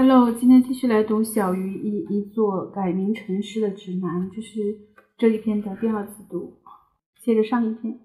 [0.00, 4.78] Hello，今天继续来读《小于一一座改名城市的指南》，这是
[5.16, 6.52] 这一篇的第二次读。
[7.20, 7.98] 接着上一篇，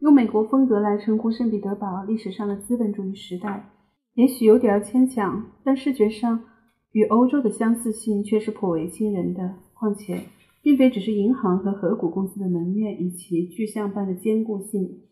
[0.00, 3.70] 用美国风格来称呼圣彼得堡历史上的资本主义时代，
[4.12, 6.44] 也许有点牵强，但视觉上
[6.92, 9.54] 与欧洲的相似性却是颇为惊人的。
[9.72, 10.20] 况且，
[10.60, 15.04] 并非只是银行和河谷公司的门面以其具象般的坚固性，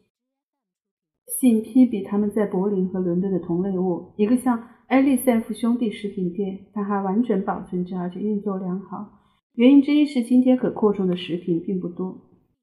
[1.41, 4.63] 性批比他们在柏林和伦敦的同类物，一个像。
[4.89, 9.21] 埃利塞夫兄弟食品店，它还完整保存着，而且运作良好。
[9.55, 12.19] 原因之一是今天可扩充的食品并不多。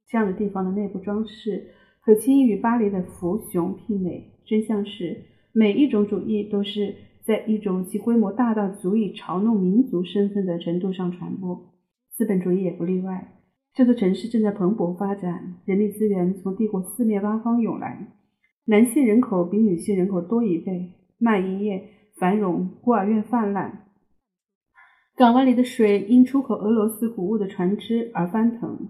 [0.08, 1.68] 这样的地方的内部装饰
[2.04, 4.40] 可轻易与巴黎的福熊媲美。
[4.44, 5.24] 真相是，
[5.54, 11.74] 每一种主义都是在一种其规模大到足以嘲弄民族身份的程度上传播。
[12.12, 13.34] 资本主义也不例外。
[13.76, 18.08] 这座城市正在蓬勃发展，人力资源从帝国四面八方涌来，
[18.66, 21.92] 男性人口比女性人口多一倍，卖淫业。
[22.18, 23.80] 繁荣，孤儿院泛滥，
[25.18, 28.88] 港湾里的水因出口俄罗斯谷物的船只而翻腾，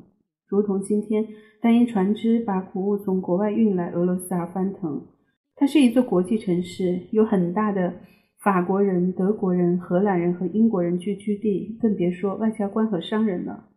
[0.48, 1.28] 如同今天
[1.59, 5.08] 单因船只把谷物从国外运来俄罗斯而翻腾。
[5.56, 7.95] 它是一座国际城市，有很大的
[8.44, 13.70] 法国人、德国人、荷兰人和英国人聚居地，更别说外交官和商人了。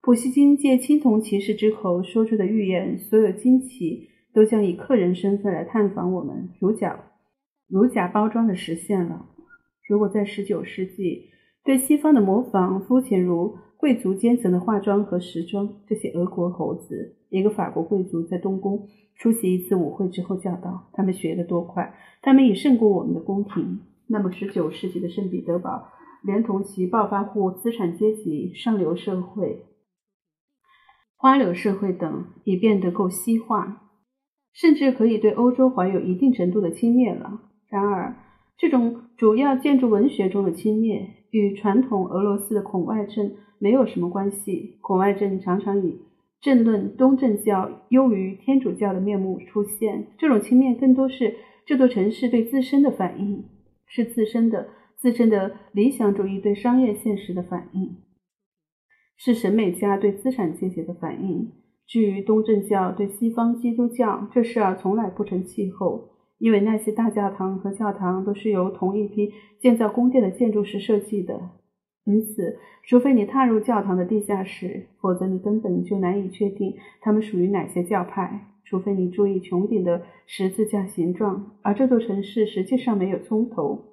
[0.00, 7.06] 普希金借青铜骑士之口说出的预言，所有惊奇都将以客人身份来探访我们，如假。
[7.72, 9.24] 如假包装的实现了。
[9.88, 11.30] 如果在十九世纪
[11.64, 25.88] 对西方的模仿肤浅如贵族阶层的化妆和时装，这些俄国猴子，一个法国贵族在东宫出席一次舞会之后叫道：“他们学得多快，他们已胜过我们的宫廷。”那么，十九世纪的圣彼得堡，
[26.22, 29.64] 连同其暴发户、资产阶级、上流社会、
[31.16, 33.88] 花柳社会等，已变得够西化，
[34.52, 37.48] 甚至可以对欧洲怀有一定程度的轻蔑了。
[37.72, 38.14] 然而，
[38.58, 44.76] 这种主要建筑文学中的轻蔑与传统俄罗斯的孔外症没有什么关系。
[44.82, 46.02] 孔外症常常以
[46.42, 50.08] 政论东正教优于天主教的面目出现。
[50.18, 51.34] 这种轻蔑更多是
[51.64, 53.42] 这座城市对自身的反应，
[53.86, 54.68] 是自身的
[54.98, 57.96] 自身的理想主义对商业现实的反应，
[59.16, 61.50] 是审美家对资产阶级的反应。
[61.86, 66.10] 至于东正教对西方基督教，这事儿从来不成气候。
[66.42, 71.50] 因为那些大教堂和教堂都是由同一批建造宫殿的建筑师设计的，
[72.02, 78.48] 因此，除非你踏入教堂的地下室，否则你根本就难以确定它们属于哪些教派。
[78.64, 83.92] 除非你注意穹顶的十字架形状，而这座城市实际上没有葱头，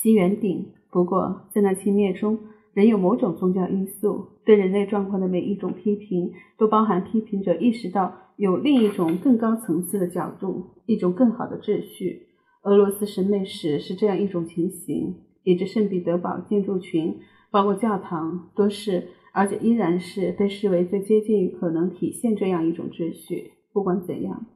[0.00, 0.72] 其圆顶。
[0.92, 2.38] 不过，在那轻蔑中，
[2.74, 4.28] 仍有某种宗教因素。
[4.44, 8.12] 对人类状况的每一种批评，都包含批评者意识到。
[8.36, 12.28] 有另一种更高层次的角度，一种更好的秩序。
[12.62, 15.14] 俄罗斯审美史是这样一种情形，
[15.44, 17.18] 以致圣彼得堡建筑群，
[17.50, 23.50] 包括教堂，都是，而且依然是被视为最接近可能体现这样一种秩序。
[23.74, 24.46] 不管怎样，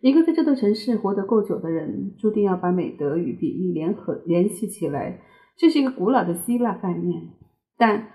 [0.00, 5.20] 一个在这座城市活得够久的人，注定要把美德与比例联合联系起来。
[5.58, 7.28] 这是一个古老的希腊概念，
[7.76, 8.10] 但。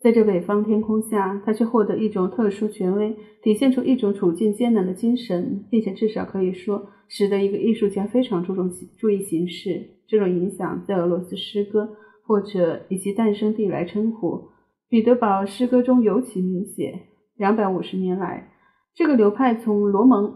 [0.00, 9.94] 在这北方天空下，他却获得一种特殊权威，体现出一种处境艰难的精神，并且至少可以说，使得一个艺术家非常注重注意形式。
[10.06, 14.50] 这种影响在俄罗斯诗歌，或者以其诞生地来称呼，
[14.90, 17.00] 彼得堡诗歌中尤其明显。
[17.36, 18.52] 两百五十年来，
[18.94, 20.34] 这个流派从罗蒙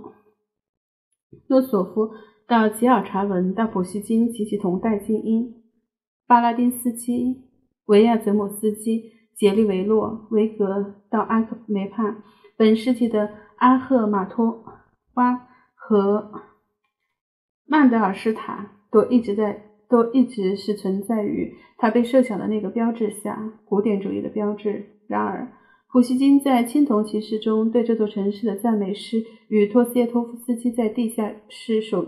[1.51, 2.13] 诺索夫
[2.47, 5.57] 到吉尔查文到普希金及其同代精英
[6.27, 7.43] 巴拉丁斯基、
[7.89, 9.19] 维亚泽姆斯基。
[9.39, 12.25] 杰利维洛、维格到阿克梅帕，
[12.57, 14.65] 本世纪的阿赫马托
[15.15, 16.33] 娃和
[17.65, 24.87] 曼德尔施塔都一直在，都一直是存在于他被设想的那个标志下，古典主义的标志。
[25.07, 25.53] 然而，
[25.93, 32.05] 普希金在《青铜骑士》中对这座城市的赞美诗，与托斯耶托夫斯基在《地下室手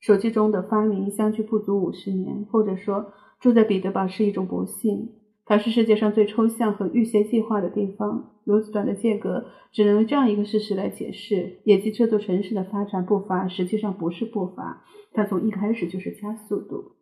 [0.00, 5.12] 手记》中的发明相距不足五十年，或者说，住在彼得堡是一种不幸。
[5.46, 8.30] 它是世界上最抽象和预先计划的地方。
[8.44, 16.92] 如此短的间隔，只能用这样一个事实来解释：也即这座城市的发展步伐实际上不是步伐，它从一开始就是加速度。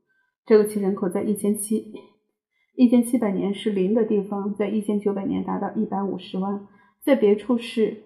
[0.45, 1.93] 这个其人口在一千七
[2.75, 6.67] 一千七百年是零的地方，在一千九百年达到一百五十万，
[7.01, 8.05] 在别处是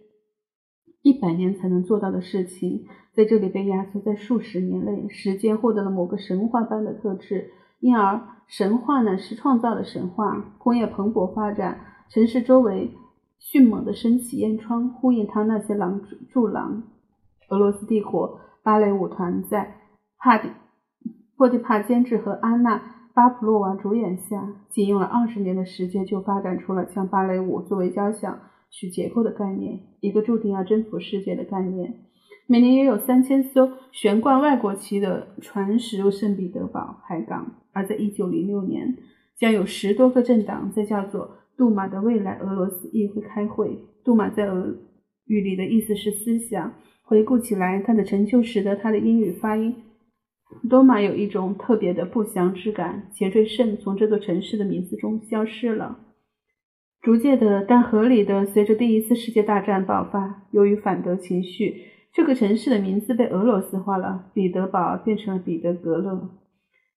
[1.01, 2.85] 一百年才能做到的事情，
[3.15, 7.53] 在这里被压缩在数十年内，时间获得了某个神话般的特质。
[7.87, 10.57] 因而，神话呢是创造的神话。
[10.59, 11.79] 工业蓬勃发展，
[12.09, 12.91] 城市周围
[13.39, 16.83] 迅猛地升起烟囱，呼应他那些狼柱廊。
[17.49, 19.77] 俄罗斯帝国芭蕾舞团在
[20.19, 20.51] 帕迪
[21.37, 22.83] 波蒂帕监制和安娜
[23.15, 32.06] 巴甫洛娃主演下，仅用了二十年的时间就发展出了将芭蕾舞作为交响曲结构的概念，一个注定要征服世界的概念。
[32.47, 38.97] 每年也有三千艘悬挂外国旗的船驶入圣彼得堡海港，而在一九零六年，
[39.37, 43.79] 将有十多个政党在叫做杜马的未来俄罗斯议会开会。
[44.05, 44.77] 杜马在俄
[45.27, 46.75] 语里的意思是思想。
[47.03, 49.77] 回顾起来，他的成就使得他的英语发音
[50.69, 53.09] 多玛有一种特别的不祥之感。
[53.13, 56.01] 杰瑞圣从这座城市的名字中消失了。
[57.01, 61.83] 逐渐的，但合理的，随着第一次世界大战爆发，由于反德情绪，
[62.17, 66.31] 这个城市的名字被俄罗斯化了，彼得堡变成了彼得格勒。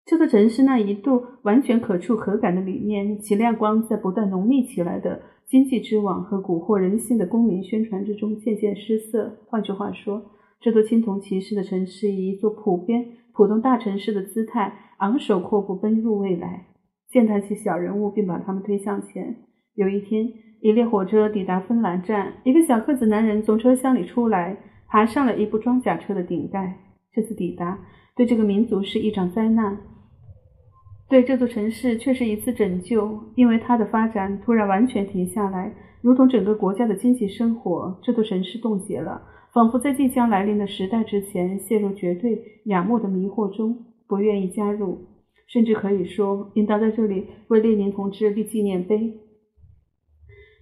[0.05, 5.19] 这座城市那一度完全可触可感的理念，其亮光在不断浓密起来的。
[5.45, 9.39] 经济之网和蛊惑人心的公民宣传之中渐渐失色。
[9.47, 10.23] 换句话说，
[10.61, 16.67] 这座青铜骑士的城市以一座普遍普通大城市的姿态，昂首阔步奔入未来，
[17.09, 19.35] 践踏起小人物，并把他们推向前。
[19.75, 20.31] 有一天，
[20.61, 24.55] 一列火车抵达芬兰站，一个小个子男人从车厢里出来，
[24.89, 26.79] 爬上了一部装甲车的顶盖。
[27.11, 27.79] 这次抵达
[28.15, 29.77] 对这个民族是一场灾难。
[31.07, 37.99] 对这座城市却是一次拯救，因为它的发展突然完全停下来，如同整个国家的经济生活。
[38.03, 45.07] 这座城市冻结了，仿佛在即将来临的时代之前陷入绝对仰慕的迷惑中，不愿意加入，
[45.47, 49.19] 甚至可以说应当在这里为列宁同志立纪念碑，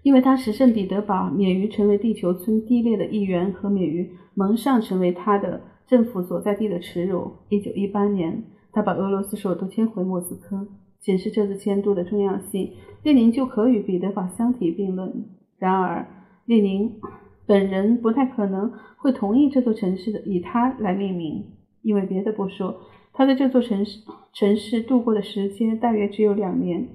[0.03, 7.31] 因为他使圣彼得堡免于成为地球村低劣的一员和免于蒙上成为他的政府所在地的耻辱。
[7.49, 8.43] 一九一八年。
[8.73, 10.67] 他把俄罗斯首都迁回莫斯科，
[10.99, 15.25] 显示这次迁都的重要性，列宁就可与彼得堡相提并论。
[15.57, 16.05] 然而，
[16.45, 16.99] 列宁
[17.47, 21.43] 本人不太可能会同意这座城市的以他来命名，
[21.81, 22.81] 因为别的不说，
[23.13, 24.01] 他在这座城市
[24.33, 26.87] 城市度过的时间大约只有两年。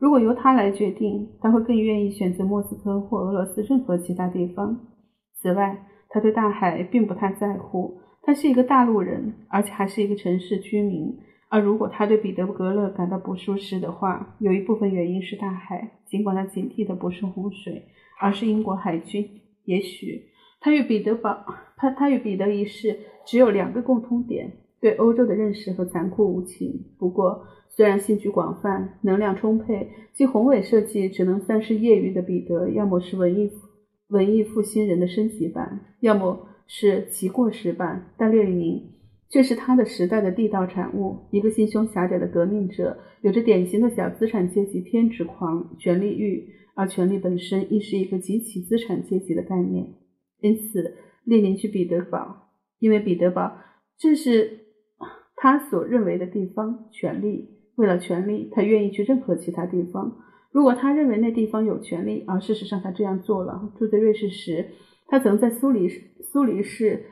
[0.00, 4.80] 如果由他来决定，他会更愿意选择莫斯科或俄罗斯任何其他地方。
[5.34, 8.00] 此外，他对大海并不太在乎。
[8.22, 11.18] 他是一个大陆人，而且还是一个城市居民。
[11.50, 17.84] 而如果他对彼得格勒感到不舒适的话，有一部分原因是大海，尽管他警惕的不是洪水，
[18.20, 19.28] 而是英国海军。
[19.64, 20.22] 也许
[20.60, 21.44] 他与彼得堡，
[21.76, 24.50] 他他与彼得一世只有两个共通点：
[24.80, 26.86] 对欧洲的认识和残酷无情。
[26.98, 27.44] 不过，
[27.80, 33.50] 虽然兴趣广泛、能量充沛，其宏伟设计只能算是业余的彼得，要么是文艺
[34.08, 38.12] 文艺复兴人的升级版，要么是其过时版。
[38.18, 38.82] 但列宁。
[39.30, 49.86] 却是他的时代的地道产物，一个心胸狭窄的革命者，有着典型的小资产阶级偏执狂、权力欲，而权力本身亦是一个极其资产阶级的概念。
[50.40, 53.56] 因此，列宁去彼得堡，因为彼得堡
[53.98, 54.66] 正是
[55.36, 56.90] 他所认为的地方。
[56.92, 60.18] 权力，为了权力，他愿意去任何其他地方。
[60.52, 63.72] 如果他认为那地方有权利，而事实上他这样做了。
[63.78, 64.66] 住在瑞士时，
[65.08, 65.88] 他曾在苏黎
[66.20, 67.06] 苏黎世。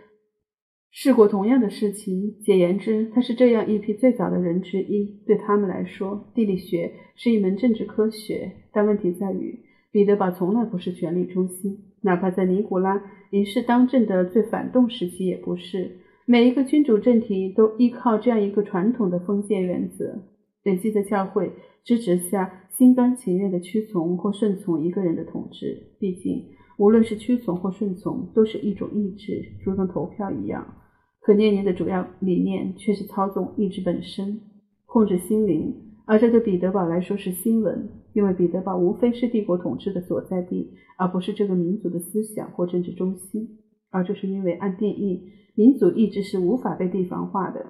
[0.91, 2.39] 试过同样的事情。
[2.43, 5.23] 简言之，他是这样一批最早的人之一。
[5.27, 8.53] 对他们来说，地理学是一门政治科学。
[8.73, 9.61] 但问题在于，
[9.93, 15.99] 彼得堡从来不是权力中心，哪怕在尼古拉一世当政的最反动时期也不是。
[16.25, 20.23] 每一个君主政体都依靠这样一个传统的封建原则：
[20.69, 21.53] 累积的教会
[21.85, 25.95] 支持下，心甘情愿地屈从或顺从一个人的统治。
[25.99, 26.45] 毕竟。
[26.79, 30.65] 无论是屈从或顺从，都是一种意志，如同投票一样。
[31.21, 34.41] 可列宁的主要理念却是操纵意志本身，
[34.87, 35.75] 控制心灵，
[36.07, 43.59] 而这对彼得堡来说是新闻，因为彼得堡无非是帝国统治的所在地，而不是这个民族的思想或政治中心。
[43.91, 47.67] 而这是因为按定义，民族意志是无法被地方化的。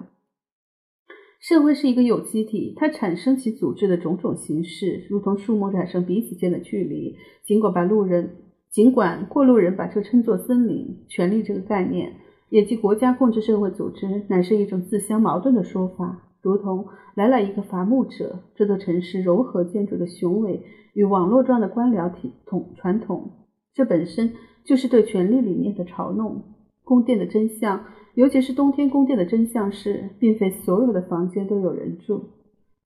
[1.39, 7.15] 社会是一个有机体，它产生其组织的种种形式，如同树木产生彼此间的距离，
[7.45, 8.35] 尽管把路人。
[8.69, 12.17] 尽管过路人把这称作森林，权力这个概念，
[12.49, 16.29] 也即国家控制社会组织，乃是一种自相矛盾的说法。
[16.43, 20.61] 如同来了一个伐木者，这座城市柔和建筑的雄伟
[20.93, 23.31] 与网络状的官僚体统传统，
[23.73, 26.43] 这本身就是对权力理念的嘲弄。
[26.83, 27.85] 宫殿的真相，
[28.15, 32.29] 尤其是冬天宫殿的真相是，并非所有的房间都有人住。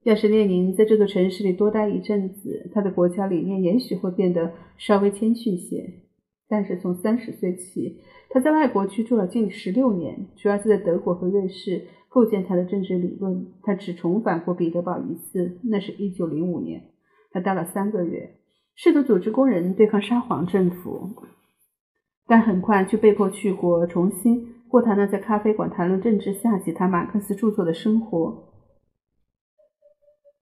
[0.03, 6.01] 要是列宁在这座城市里多待一阵子，他的国家理念也许会变得稍微谦逊些。
[6.49, 13.47] 但是从三十岁起，他在外国居住了近十六年，主要是在德国和瑞士构建他的政治理论。
[13.63, 16.83] 他只重返过彼得堡一次，那是一九零五年，
[17.31, 18.35] 他待了三个月，
[18.75, 21.09] 试图组织工人对抗沙皇政府，
[22.27, 28.51] 但很快就被迫去国，重新过他那在咖啡馆谈论政治、下几他马克思著作的生活。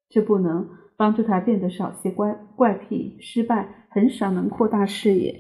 [0.08, 5.36] 这不能帮助他变得少些怪怪癖，失败很少能扩大视野。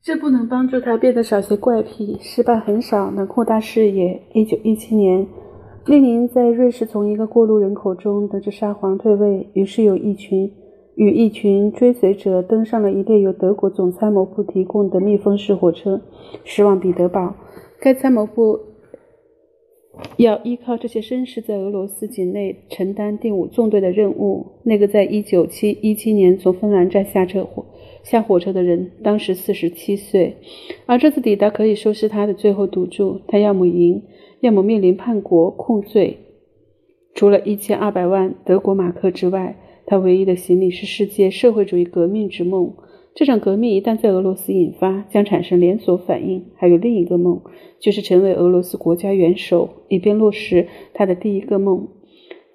[0.00, 4.22] 这不能帮助他变得少些怪癖，失败很少能扩大视野。
[4.32, 5.26] 一九一七年，
[5.86, 10.48] 列宁在瑞士从一个过路人口中得知沙皇退位，于是有一群
[10.94, 16.00] 与一群追随者登上了一列由德国总参谋部提供的密封式火车，
[16.44, 17.34] 驶往彼得堡。
[17.80, 18.60] 该参谋部
[20.16, 24.46] 要依靠这些绅士在俄罗斯境内承担第五纵队的任务。
[24.64, 27.64] 那个在一九七一七年从芬兰站下车火。
[28.02, 30.36] 下火车的人当时四十七岁，
[30.86, 33.20] 而这次抵达可以说是他的最后赌注。
[33.28, 34.02] 他要么赢，
[34.40, 36.18] 要么面临叛国控罪。
[37.14, 39.56] 除了一千二百万德国马克之外，
[39.92, 42.72] 他唯一的行李是世界社会主义革命之梦。
[43.14, 46.46] 这场革命一旦在俄罗斯引发，将产生连锁反应。
[46.56, 47.42] 还有另一个梦，
[47.78, 51.88] 就是成为俄罗斯国家元首，以便落实他的第一个梦。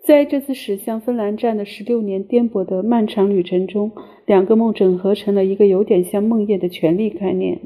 [0.01, 3.91] 在这次驶向芬兰站的十六年颠簸的漫长旅程中，
[4.25, 7.59] 两个梦整合成了一个有点像梦魇的权力概念。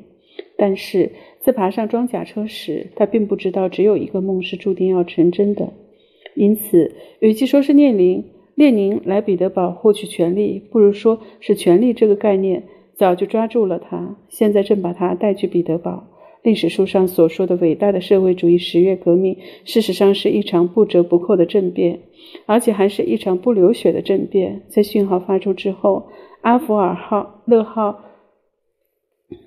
[0.58, 5.72] 但是在爬上装甲车时，他并不知道只有一个梦是注定要成真的。
[6.36, 8.26] 因此，与其说是列宁
[8.56, 12.64] 列宁来彼得堡获取权力，不如说是权力这个概念
[12.96, 16.08] 早就抓住了他，现在正把他带去彼得堡。
[16.44, 22.00] 历史书上所说的伟大的社会主义十月革命，事实上是一场不折不扣的政变，
[22.48, 24.64] 而且还是一场不流血的政变。
[24.68, 26.08] 在讯号发出之后，
[26.42, 28.00] 阿弗尔号、勒号、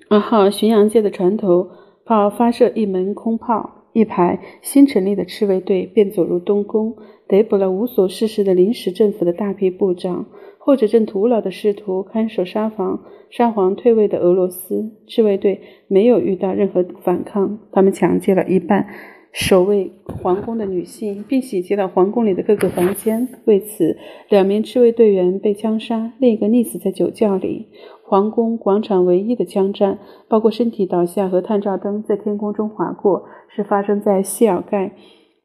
[0.07, 1.69] 二号巡洋舰的船头
[2.05, 6.97] 炮发射一门空炮，一排新成立的赤卫队便走入东宫，
[7.27, 10.25] 逮捕了无所事事的临时政府的大批部长。
[10.57, 18.87] 或者正徒劳地试图看守沙皇沙皇退位的俄罗斯赤卫队没有遇到任何反抗，他们抢劫了一半
[19.31, 23.27] 守卫皇宫的女性，并洗劫了皇宫里的各个房间。
[23.45, 23.95] 为此，
[24.27, 27.67] 两名赤卫队员被枪杀，另一个溺死在酒窖里。
[28.07, 29.97] 皇宫广场唯一的枪战，
[30.27, 34.85] 包括身体倒下和探照灯在天空中划过，是发生在谢尔盖·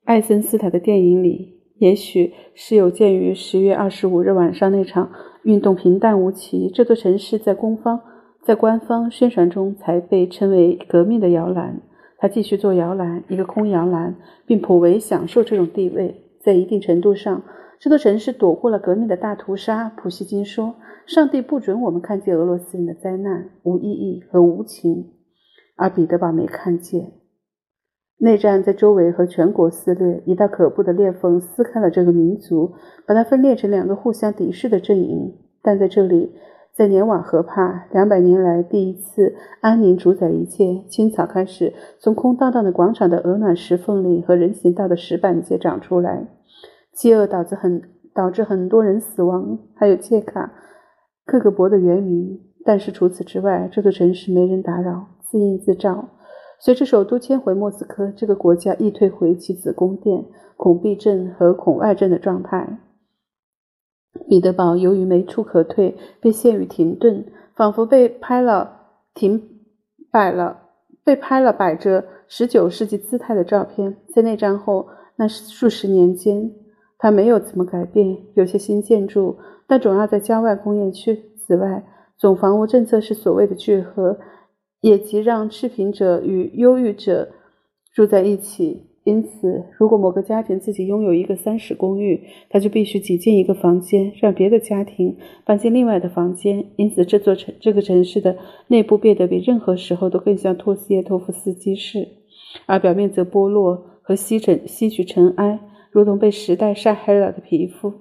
[0.05, 1.55] 艾森斯坦的电影里。
[1.79, 5.11] 也许是有鉴于十月二十五日晚上那场
[5.45, 7.99] 运动平淡无奇，这座城市在官方
[8.43, 11.81] 在官方宣传中才被称为革命的摇篮。
[12.19, 16.27] 他继续做摇篮，一个空摇篮，并颇为享受这种地位。
[16.43, 17.43] 在一定程度上，
[17.81, 19.89] 这座城市躲过了革命的大屠杀。
[19.97, 20.75] 普希金说
[21.09, 25.13] ：“上帝不准我们看见俄罗斯人的灾难、无意义和无情。”
[25.77, 27.13] 而彼得堡没看见。
[28.19, 32.75] 内战在周围和全国肆虐，一道可怖的裂缝撕开了这个民族，
[33.07, 35.39] 把它分裂成两个互相敌视的阵营。
[35.63, 36.35] 但在这里，
[36.75, 46.29] 在年瓦河畔，两百年来第一次安宁主宰一切，青草开始从空荡荡的广场的鹅卵石缝里和人行道的石板街长出来。
[46.93, 47.83] 饥饿导致很
[48.15, 50.53] 导致很多人死亡，还有切卡
[51.25, 52.41] 克格勃的原名。
[52.65, 56.11] 但是除此之外，这座城市没人打扰，自应自照。
[56.59, 62.79] 随着首都迁回莫斯科，这个国家亦退回其子宫殿、孔壁镇和孔外镇的状态。
[64.29, 67.25] 彼得堡由于没处可退，被陷于停顿，
[67.57, 69.43] 仿佛被拍了停
[70.11, 70.65] 摆了，
[71.03, 73.97] 被拍了摆着十九世纪姿态的照片。
[74.15, 76.53] 在内战后那数十年间，
[77.01, 81.19] 它没有怎么改变，有些新建筑，但总要在郊外工业区。
[81.37, 81.85] 此外，
[82.17, 84.19] 总房屋政策是所谓的聚合。
[84.83, 87.29] 也即让赤贫者与忧郁者
[87.93, 88.87] 住在一起。
[89.05, 96.65] 因此，如果某个家庭自己拥有一个三室公寓，他就必须挤进一个房间，让别的家庭搬进另外的房间。
[96.77, 98.37] 因此，这座城这个城市的
[98.69, 102.09] 内部变得比任何时候都更像托斯耶托夫斯基式，
[102.67, 107.93] 而表面则剥落和吸尘吸取尘埃，如同被时代晒黑了的皮肤。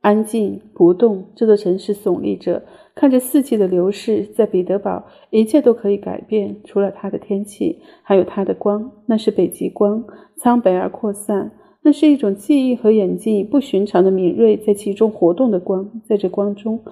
[0.00, 4.24] 安静不动，这座城市耸立着，看着四季的流逝。
[4.24, 8.90] 在彼得堡，一切都可以改变，除了它的天气，还有它的光。
[9.06, 10.04] 那是北极光，
[10.36, 11.52] 苍白而扩散。
[11.82, 15.88] 那是一种记忆和眼睛不寻常的敏锐在其中活动的光。
[16.04, 16.82] 在这光中，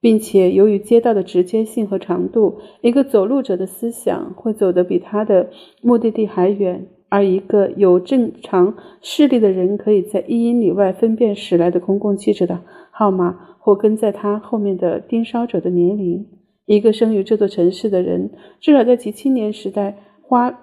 [0.00, 5.50] 并且由于街道的直接性和长度，一个走路者的思想会走得比他的
[5.82, 6.88] 目的地还远。
[7.08, 12.60] 而一个有正常视力的人，可以在一英里外分辨驶来的公共汽车的
[12.90, 16.26] 号码，或跟在他后面的盯梢者的年龄。
[16.66, 20.58] 一个生于这座城市的人，至少在其青年时代花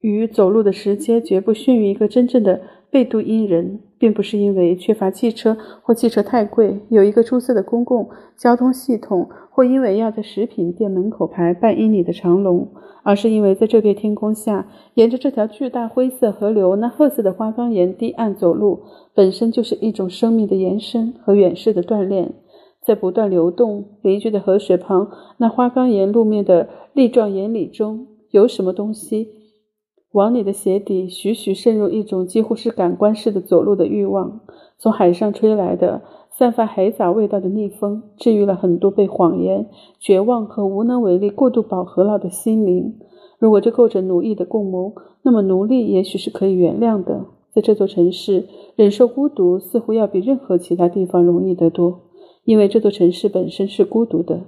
[0.00, 12.68] 与走路的时间绝不逊于一个真正的贝都因人，并不是因为缺乏汽车或汽车太贵，有一个出色的公共交通系统，或因为要在食品店门口排半英里的长龙，
[13.02, 18.80] 而是因为在这片天空下，沿着这条巨大灰色河流那褐色的花岗岩堤岸走路，
[19.14, 22.34] 本身就是一种生命的延伸和远视的锻炼。
[22.84, 29.28] 在不断流动、邻居的河水旁那花岗岩路面的粒状岩里中，有什么东西？
[30.16, 34.40] 往你的鞋底徐徐渗入一种几乎是感官式的走路的欲望。
[34.78, 39.66] 从海上吹来的、散发海藻味道的逆风，治愈了很多被谎言、
[40.00, 42.94] 绝望和无能为力过度饱和了的心灵。
[43.38, 47.26] 如果这构成奴役的共谋，那么奴隶也许是可以原谅的。
[47.52, 52.00] 在这座城市，忍受孤独似乎要比任何其他地方容易得多，
[52.44, 54.44] 因为这座城市本身是孤独的，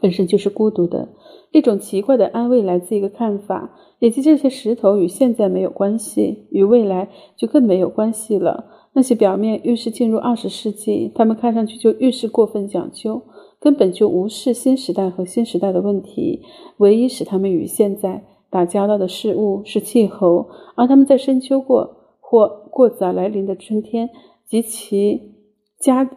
[0.00, 1.08] 本身就是孤独的。
[1.52, 8.66] 一种奇怪的安慰来自一个看法，以及这些石头与现在没有关系，与未来就更没有关系了。
[8.92, 13.22] 那些表面越是进入二十世纪，他们看上去就越是过分讲究，
[13.60, 16.42] 根本就无视新时代和新时代的问题。
[16.78, 24.10] 唯一使他们与现在打交道的事物是气候，而他们在深秋过或过早来临的春天
[24.46, 25.34] 及其
[25.78, 26.08] 加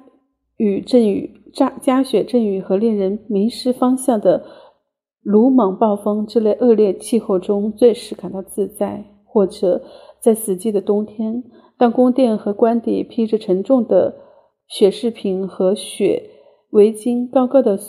[0.58, 4.44] 雨阵雨、加加雪阵雨和令人迷失方向的。
[5.22, 9.82] 鲁莽暴风这类恶劣气候中最是感到自在，或者
[10.20, 11.46] 在死寂的冬天，
[11.78, 14.16] 当宫殿和官邸披着沉重的
[14.68, 16.30] 雪饰品和雪
[16.72, 17.80] 围巾，高高的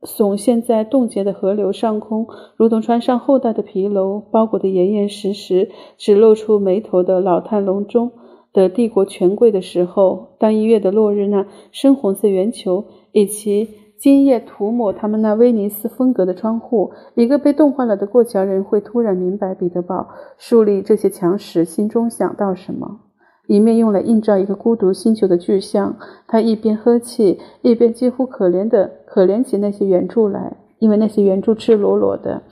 [0.00, 8.12] 耸现在冻结的河流上空，如同穿上厚大的皮褛，包裹得严严实实，只露出眉头的老态龙钟
[8.52, 13.78] 的帝国权贵的时候，当一月的落日那深红色圆球以及。
[14.02, 22.98] 今夜涂抹他们那威尼斯风格的窗户，一个被冻坏了的过桥人会突然明白彼得堡树立这些墙时心中想到什么。
[23.46, 32.42] 一面用来映照一个孤独星球的巨像，他一边呵气，一边几乎可怜的可怜起那些圆柱来，因为那些圆柱赤裸裸的，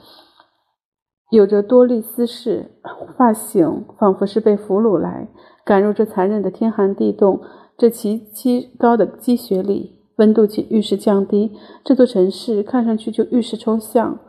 [1.31, 2.71] 有着多丽丝式
[3.17, 5.27] 发型，仿佛是被俘虏来
[5.65, 7.39] 赶入这残忍的天寒地冻、
[7.77, 9.97] 这极其高的积雪里。
[10.17, 11.51] 温度却愈是降低，
[11.83, 14.19] 这座城市看上去就愈是抽象。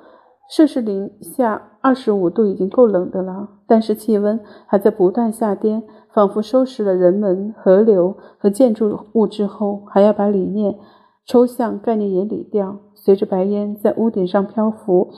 [0.48, 5.82] 摄氏零下二十五度已经够冷的了，但是气温还在不断下跌，
[6.14, 10.78] 仿佛收拾了人们、河流和建筑物之后，还要把理念、
[11.26, 12.78] 抽象概念也理掉。
[12.94, 15.10] 随着白烟在屋顶上漂浮。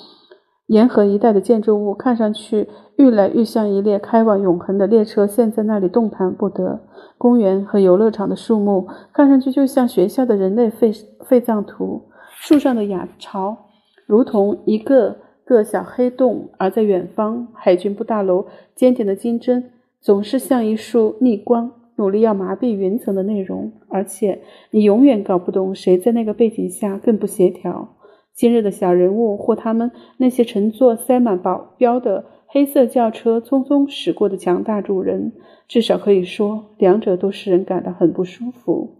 [0.66, 6.80] 沿河一带的建筑物看上去愈来愈像一列开往永恒的列车，陷在那里动弹不得。
[7.18, 10.90] 公园和游乐场的树木看上去就像学校的人类废
[11.26, 12.02] 废葬图，
[12.40, 13.56] 树上的雅巢
[14.06, 16.48] 如同一个个小黑洞。
[16.56, 23.70] 而在远方，海军部大楼尖顶的金针总是像一束逆光，努力要麻痹云层的内容。
[23.88, 27.96] 而且，你永远搞不懂谁在那个背景下更不协调。
[28.34, 35.32] 今日的小人物，或他们那些乘坐塞满保镖的黑色轿车匆匆驶过的强大主人，
[35.68, 38.96] 至少可以说，两者都使人感到很不舒服。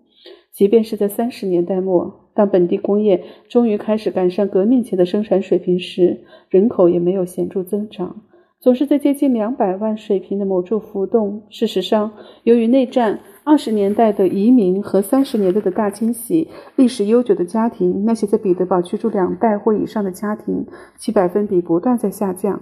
[0.53, 8.23] 即便是在三十年代末，当本地工业终于开始赶上革命前的生产水平时，人口也没有显著增长，
[8.65, 11.43] 总是在接近两百万水平的某处浮动。
[11.51, 12.13] 事实上，
[12.45, 13.21] 由于内战。
[13.47, 20.67] 二十年代的移民和三十年代的大清洗，历史悠久的家庭，那些在彼得堡居住两代或以上的家庭，
[20.99, 22.59] 其百分比不断在下降。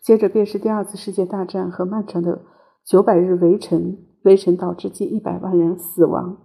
[0.00, 2.40] 接着便是第二次世界大战和漫长的
[2.86, 6.38] 九百日围城，围城导致近一百万人死亡，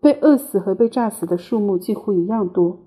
[0.00, 2.86] 被饿死和被炸死的数目几乎一样多。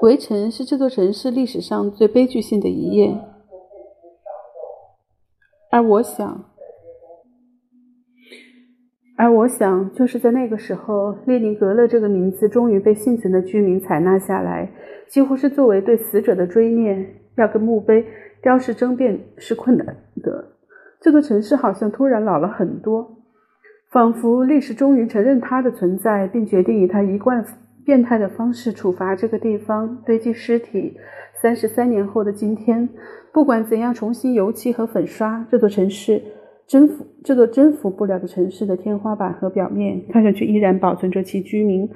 [0.00, 3.14] 围城是这座城市历史上最悲剧性的一页，
[5.76, 6.44] 而我想。
[9.18, 14.70] 而我想，就是在那个时候，列宁格勒这个名字终于被幸存的居民采纳下来，
[15.06, 17.06] 几乎是作为对死者的追念。
[17.36, 18.06] 要跟墓碑
[18.42, 19.86] 雕饰争辩是困难
[20.22, 20.52] 的。
[21.02, 23.18] 这个城市好像突然老了很多，
[23.90, 27.44] 仿佛历史终于承认它的存在，并决定以它一贯
[27.84, 30.96] 变态的方式处罚这个地方，堆积尸体。
[31.42, 32.88] 三十三年后的今天，
[33.36, 36.22] 不管怎样重新油漆和粉刷，这座城市。
[36.66, 41.86] 征服这座征服不了的城市的天花板和表面，看上去依然保存着其居民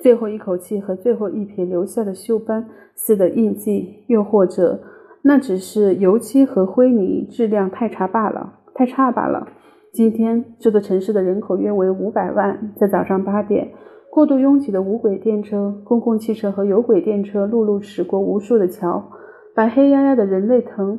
[0.00, 2.66] 最后一口气和最后一撇留下的锈斑
[2.96, 4.82] 似的印记，又或者
[5.22, 9.46] 那只是油漆和灰泥质量太差罢了，太差罢了。
[9.92, 13.70] 今天这座城市的人口约为五百万，在早上八点，
[14.10, 19.12] 过度拥挤的无轨电车、公共汽车和有轨电车陆路驶过无数的桥，
[19.54, 20.98] 把黑压压的人类藤。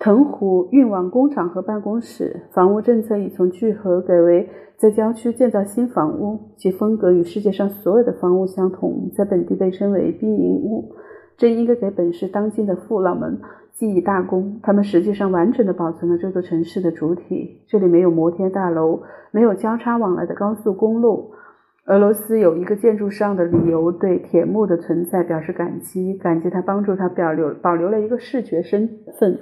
[0.00, 2.42] 藤壶运往工厂和办公室。
[2.52, 10.92] 房屋政策已从聚合改为在郊区建造新房屋，其风格与世界上所有的房屋相同，在本地被称为兵营屋。
[11.36, 13.40] 这应该给本市当今的父老们
[13.72, 14.60] 记一大功。
[14.62, 17.62] 他们实际上完整的保存了这座城市的主体。
[17.66, 21.32] 这里没有摩天大楼，没有交叉往来的高速公路。
[21.88, 29.38] 俄罗斯有一个建筑上的理由对铁幕的存在表示感激，感激他帮助他保留保留了一个视觉身份。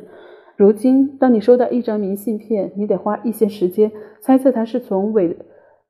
[0.56, 5.36] 如今，当你收到一张明信片，你得花一些时间猜测它是从委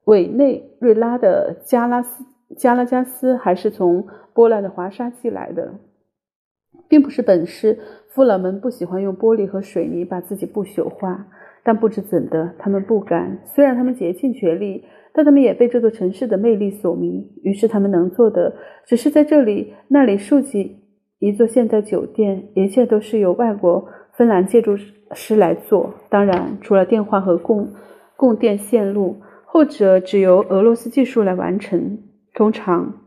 [0.06, 2.24] 委内瑞拉的加拉斯
[2.56, 5.74] 加拉加斯，还是从波兰的华沙寄来的。
[6.88, 11.26] 并不是本市父老们不喜欢用玻璃和水泥把自己不朽化，
[11.66, 13.40] 但不知怎的，他们不敢。
[13.44, 17.28] 虽然他们竭尽全力，但他们也被这座城市的魅力所迷。
[17.42, 18.54] 于是他们能做的，
[18.86, 20.76] 只是在这里那里竖起
[21.18, 22.50] 一座现代酒店。
[22.54, 24.76] 一切都是由外国芬兰建筑
[25.10, 27.72] 师来做，当然，除了电话和供
[28.16, 31.98] 供电线路，后者只由俄罗斯技术来完成。
[32.32, 33.00] 通常。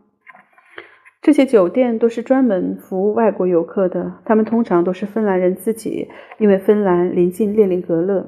[1.21, 6.07] 这些酒店都是专门服务外国游客的，他们通常都是芬兰人自己，
[6.39, 8.25] 因为芬兰临近列宁格勒，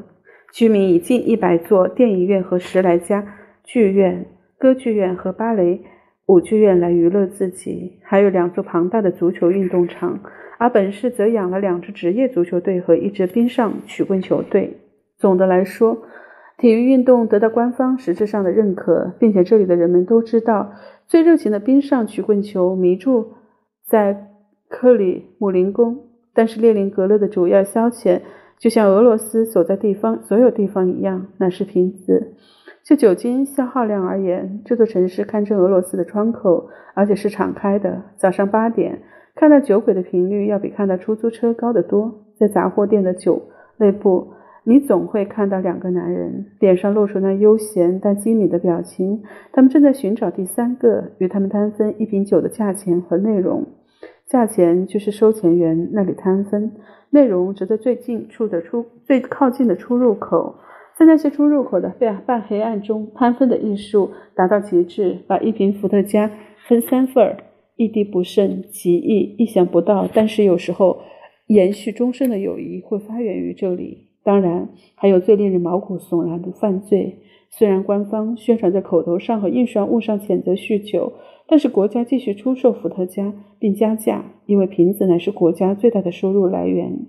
[0.51, 3.25] 居民以近一百座电影院和十来家
[3.63, 4.25] 剧院、
[4.57, 5.81] 歌剧院和芭蕾
[6.25, 10.19] 舞剧院来娱乐自己，还有两座庞大的足球运动场，
[10.57, 14.77] 而本市则养了两支职业足球队和一支冰上曲棍球队。
[15.17, 16.03] 总的来说，
[16.57, 20.73] 体育运动得到官方实质上的认可，并且这里的人们都知道。
[21.07, 23.33] 最热情的冰上曲棍球迷住
[23.85, 24.27] 在
[24.69, 28.21] 克里姆林宫，但是列宁格勒的主要消遣
[28.62, 32.36] 就像俄罗斯所在地方所有地方一样，那是瓶子。
[32.84, 38.04] 就酒精消耗量而言，这座城市堪称俄罗斯的窗口，而且是敞开的。
[38.17, 39.02] 早上八点，
[39.36, 42.24] 看到酒鬼的频率要比看到出租车高得多。
[42.36, 43.41] 在杂货店的酒
[43.78, 44.28] 内部。
[44.63, 53.65] 你总会看到两个男人脸上露出那悠闲但机敏的表情，他们正在寻找第三个与他们摊分一瓶酒的价钱和内容。
[54.31, 56.71] 价钱就是收钱员那里摊分，
[57.09, 60.55] 内容则在最近处的出最靠近的出入口。
[60.97, 66.31] 在那些出入口的半半黑暗中，摊分的艺术达到极致，把一瓶伏特加
[66.65, 67.37] 分三份儿，
[67.75, 70.07] 一滴不剩，极易，意想不到。
[70.13, 71.01] 但是有时候，
[71.47, 74.07] 延续终身的友谊会发源于这里。
[74.23, 77.17] 当然，还有最令人毛骨悚然的犯罪。
[77.49, 81.11] 虽然官方宣传在口头上和印刷物上谴责酗酒，
[81.51, 87.07] 但是国家继续出售伏特加并加价，因为瓶子乃是国家最大的收入来源。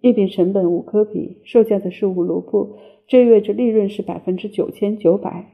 [0.00, 5.52] 一瓶成本五科比，售价则是五卢布，这意味着利润是百分之九千九百。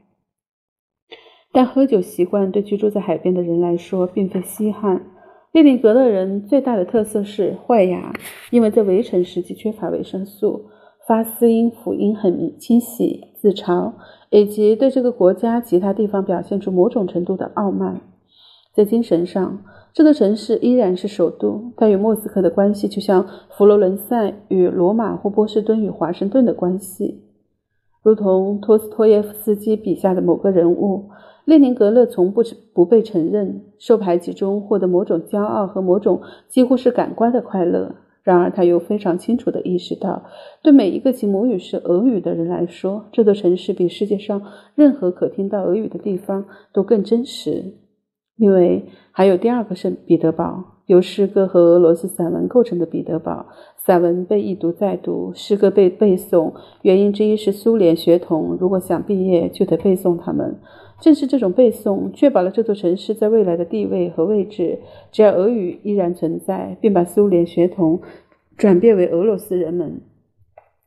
[1.52, 5.04] 但喝酒习惯对居住在海边的人来说并非稀罕。
[5.52, 8.14] 列宁格勒人最大的特色是坏牙，
[8.50, 10.70] 因为在围城时期缺乏维生素。
[11.06, 13.92] 发嘶音、辅音很清晰，自嘲，
[14.30, 18.00] 以及对这个国家其他地方表现出某种程度的傲慢。
[18.72, 21.72] 在精神上，这座城市依然是首都。
[21.76, 27.22] 它与莫斯科的关系，就像佛罗伦萨与罗马或波士顿与华盛顿的关系。
[28.02, 31.10] 如同托斯托耶夫斯基笔下的某个人物，
[31.44, 37.94] 列宁格勒从不不被承认，受排挤中获得某种骄傲和某种几乎是感官的快乐。
[38.22, 40.22] 然而，他又非常清楚地意识到，
[40.62, 44.40] 对每一个其母语是俄语的人来说，这座城市比世界上
[44.76, 47.74] 任何可听到俄语的地方都更真实。
[48.36, 56.52] 因为还有第二个圣彼得堡，由诗歌和俄罗斯散文构成的彼得堡，散文被一读再读，诗歌被背诵。
[56.82, 60.58] 原因之一是苏联学童如果想毕业，就得背诵他们。
[61.00, 64.78] 正是这种背诵，确保了这座城市在未来的地位和位置。
[65.10, 68.00] 只要俄语依然存在，并把苏联学童
[68.56, 70.00] 转变为俄罗斯人们。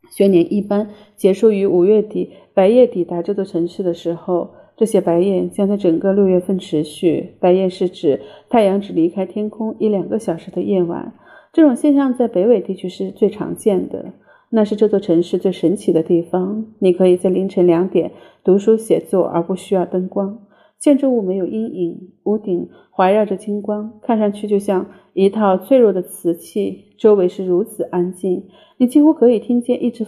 [0.10, 7.36] 学年一般结束于五月底，白夜抵达这座城市的时候，这些白夜将在整个六月份持续。
[7.40, 11.14] 白夜是指太阳只离开天空一两个小时的夜晚。
[11.54, 14.14] 这种现象在北纬地区是最常见的。
[14.50, 16.66] 那是这座城市最神奇的地方。
[16.80, 18.12] 你可以在凌晨两点
[18.44, 20.40] 读书写作，而不需要灯光。
[20.78, 26.96] 建筑物没有阴影，屋顶环绕着金光，看上去就像一套脆弱的瓷器。
[26.98, 28.44] 周围是如此安静，
[28.78, 30.06] 你几乎可以听见一只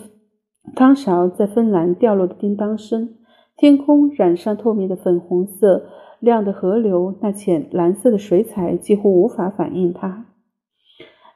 [0.75, 3.15] 汤勺在芬兰掉落的叮当声。
[3.57, 5.89] 天空染上透明的粉红色，
[6.19, 10.27] 亮的河流那浅蓝色的水彩几乎无法反映它。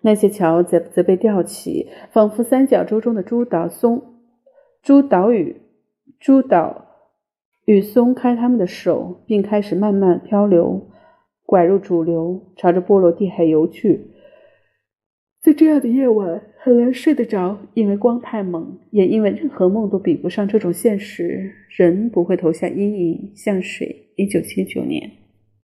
[0.01, 4.03] 那些桥则则被吊起，仿佛三角洲中的诸岛松，
[4.83, 5.61] 诸岛屿，
[6.19, 6.85] 诸岛
[7.65, 10.89] 屿松开他们的手，并开始慢慢漂流，
[11.45, 14.11] 拐入主流，朝着波罗的海游去。
[15.41, 21.51] 在这样的夜晚很难睡得着，因为光太猛，也因为任何梦都比不上这种现实。
[21.69, 24.09] 人不会投下阴影，像水。
[24.15, 25.09] 一九七九年。